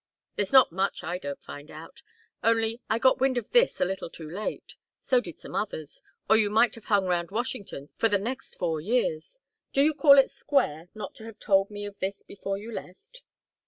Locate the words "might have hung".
6.49-7.05